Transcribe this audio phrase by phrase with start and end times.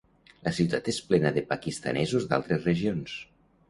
[0.47, 3.19] La ciutat és plena de pakistanesos d'altres regions.